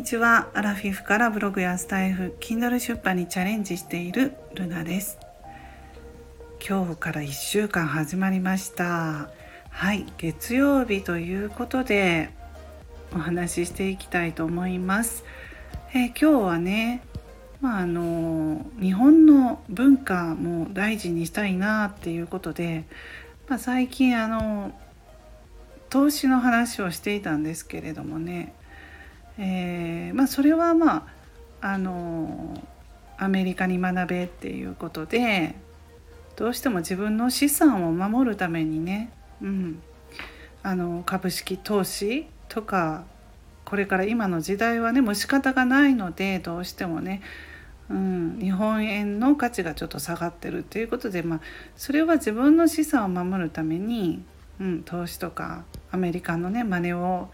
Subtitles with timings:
[0.00, 0.48] にちは。
[0.54, 5.18] アラフィフからブログやスタイフ Kindle 出版にチャレンジしているルナです。
[6.66, 9.28] 今日から1週間始まりました。
[9.68, 10.06] はい。
[10.16, 12.30] 月曜日ということで
[13.14, 15.22] お話ししていきたいと思います。
[15.92, 17.02] え今日はね
[17.60, 22.86] まああの日本の文化も大事にしたいなっていうことで、
[23.48, 24.72] まあ、最近あの
[25.90, 28.54] 投資の話をしていたんですけれどもね
[29.38, 31.20] えー、まあ、それはまあ
[31.60, 32.54] あの
[33.18, 35.54] アメリカに学べっていうことで
[36.36, 39.12] どうしても自分の資産を守るためにね、
[39.42, 39.82] うん、
[40.62, 43.04] あの株式投資とか
[43.66, 47.20] これから今の時代はねもう仕方がないのでどうしてもね、
[47.90, 51.40] うん、日本円の価値がちょっと下がってるっていうことで、まあ、
[51.76, 54.22] それは自分の資産を守るために、
[54.60, 57.30] うん、投資とかアメリカのね真似を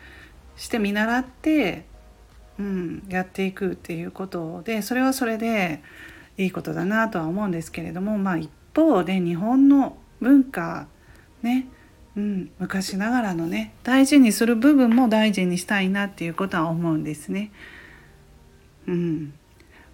[0.57, 1.87] して見習って
[2.59, 5.83] うん、やっていくっていうことでそれはそれで
[6.39, 10.87] いいことだなとは思うんですけれども、まあ、一方で日本の文化
[11.43, 11.67] ね、
[12.17, 17.53] うん、昔ながらのね大事にする部分も大事にしたいなっていうことは思うんですね。
[18.87, 19.35] うん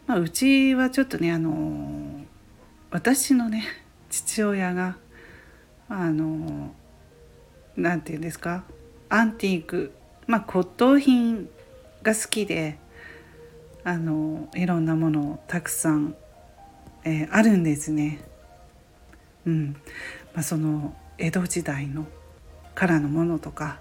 [0.06, 2.20] まあ、うちはちょっとねあの
[2.90, 3.64] 私のね
[4.10, 4.96] 父親が
[5.88, 6.74] あの
[7.76, 8.64] なんて言うんですか
[9.08, 9.92] アンティーク、
[10.32, 11.50] まあ、骨董品
[12.02, 12.78] が好きで
[13.84, 16.14] あのいろんなものをたくさん、
[17.04, 18.24] えー、あるんですね。
[19.44, 19.76] うん。
[20.32, 22.06] まあ、その江戸時代の
[22.74, 23.78] からのものとか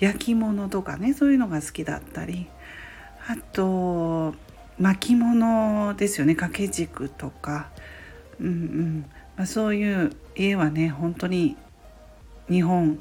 [0.00, 2.48] 焼き物とかねそういうのが好きだったり
[3.28, 4.34] あと
[4.80, 6.34] 巻物ですよね。
[6.34, 7.70] 掛け軸とか、
[8.40, 9.10] うんうん。
[9.36, 11.56] まあ、そういう家はね本当に
[12.50, 13.00] 日本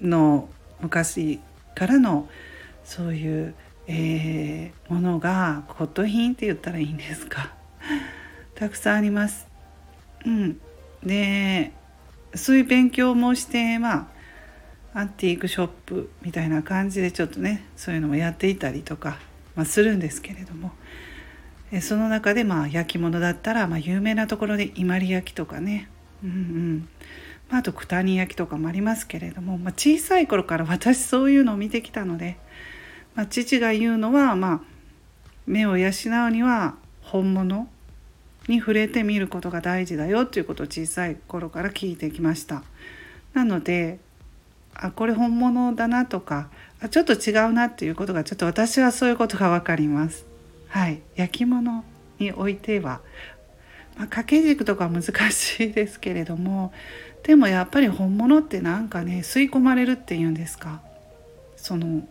[0.00, 0.48] の
[0.80, 1.38] 昔
[1.74, 2.28] からの
[2.84, 3.54] そういう、
[3.86, 7.54] えー、ものが骨董品って言ったらいいんですか。
[8.54, 9.46] たくさんあります。
[10.24, 10.60] うん、
[11.04, 11.72] で
[12.34, 14.10] そういう勉強もしてま
[14.94, 19.18] あアンティークショップみたいな感じでちょっとねそういうのもやっていたりとか、
[19.56, 20.72] まあ、するんですけれども。
[21.72, 25.88] えその中でまあ焼き物だったら、まあ、有名なところで伊万里焼きとかね、
[26.22, 26.88] うんうん。
[27.58, 32.36] あ、と九谷焼とかもありますけれども、まあ、小さい頃から私そういうのを見てきたので
[33.14, 34.60] まあ、父が言うのは、まあ、
[35.46, 37.68] 目を養うには本物
[38.48, 42.62] に触れてみることが大事だよということを小さい頃から聞いてきました。
[43.34, 43.98] なので
[44.74, 46.48] あこれ本物だなとか
[46.80, 50.24] あちょっと違うなっていうことがちょっと私はそういうことが分かります。
[50.68, 51.84] はい、焼き物
[52.18, 53.00] においては、
[53.96, 56.72] まあ、掛け軸とか難しいですけれども
[57.22, 60.80] でもやっぱり本物ってなんかね吸い込まれるっていうんですか？
[61.56, 62.02] その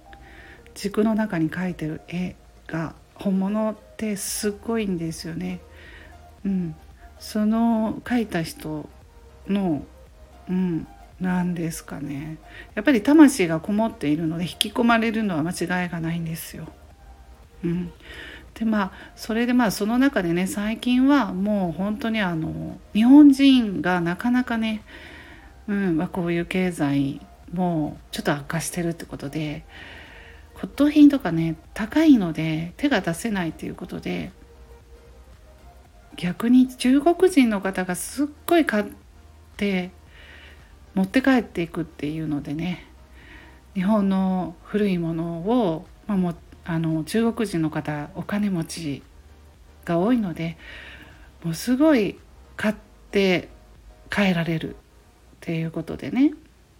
[0.73, 2.35] 軸の中に描いてる絵
[2.67, 5.59] が本物ってすごいんですよね。
[6.45, 6.75] うん、
[7.19, 8.87] その描いた人
[9.47, 9.85] の、
[10.49, 10.87] うん、
[11.19, 12.37] なんですかね
[12.73, 16.67] やっぱり魂がこもっているので引き込まれるのは間違いがないんですよ。
[17.63, 17.91] うん、
[18.61, 24.83] でまあそれでまあその中でね最近はもう本当にあの日本人がなかなかね、
[25.67, 27.19] うんまあ、こういう経済
[27.51, 29.65] もちょっと悪化してるってことで
[30.53, 34.31] 骨董品とかね高いので手が出せないということで
[36.15, 38.85] 逆に中国人の方がすっごい買っ
[39.57, 39.89] て
[40.93, 42.85] 持って帰っていくっていうのでね
[43.73, 46.35] 日本の古いものを、まあ、も
[46.65, 49.03] あの中国人の方お金持ち
[49.85, 50.57] が多いので
[51.43, 52.19] もうすごい
[52.55, 52.75] 買っ
[53.11, 53.49] て
[54.09, 54.77] 帰られるっ
[55.39, 56.33] ていうことでね。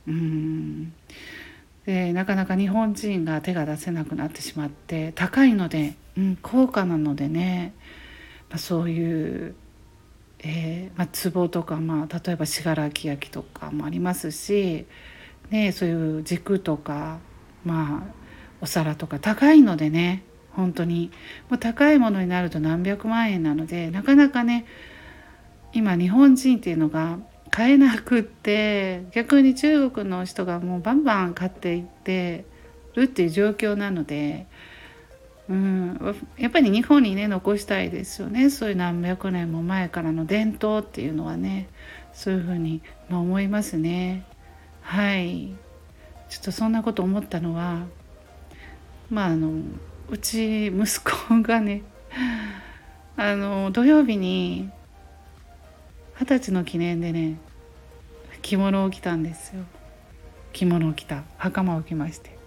[0.07, 0.93] うん。
[1.85, 7.73] でなかなか日本人が手が出せなくなってしまって高いので、うん、高価なのでね、
[8.49, 9.55] まあ、そういう、
[10.39, 14.85] えーまあ、壺とか、まあ、例えば信楽焼とかもありますし、
[15.49, 17.17] ね、そういう軸とか、
[17.65, 18.13] まあ、
[18.61, 21.11] お皿とか高いのでね本当に。
[21.49, 24.65] もう高いものになると何百万円なのでなかなかね
[25.73, 27.17] 今日本人っていうのが
[27.49, 32.45] 買えなくって逆に中国の人がもうバンバン買っていって
[32.95, 34.47] るっていう状況なので、
[35.49, 38.49] うん、やっぱり日本にね残したいですよね。
[38.49, 41.67] そういう何百年も前からの伝統っていうのはね
[42.13, 44.25] そういうふうに、まあ、思いますね。
[44.81, 45.53] はい。
[46.29, 47.85] ちょっとそんなこと思ったのは
[49.11, 49.51] まああの
[50.09, 51.83] うち息子がね
[53.17, 54.71] あの土曜日に
[56.19, 57.35] 二十歳の記念でね
[58.41, 59.63] 着物を着たんですよ。
[60.53, 62.41] 着物を着た袴を着まして。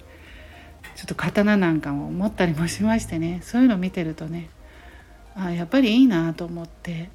[0.96, 4.49] ちょっと刀なんかも持ったりもしましてねそういうのを見てるとね
[5.34, 7.10] あやっぱりいいなと思って、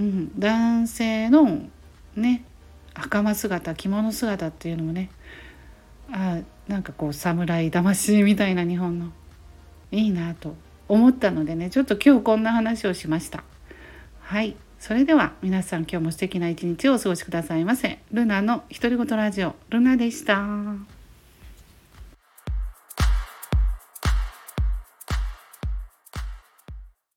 [0.00, 1.60] うん、男性の
[2.16, 2.44] ね
[2.92, 5.10] 袴姿着物姿っていうのもね
[6.10, 9.12] あなんかこう侍魂みたいな日本の
[9.92, 10.54] いいなと
[10.88, 13.44] 思ったのでねちょっと今日こんな話をしました。
[14.20, 14.56] はい。
[14.78, 18.00] それでは皆さん今日も素敵な一日をお過ごしくださいませ。
[18.12, 20.93] ルナの独り言ラジオルナでした。